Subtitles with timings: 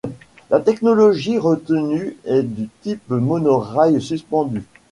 [0.49, 4.63] La technologie retenue est du type monorail suspendu.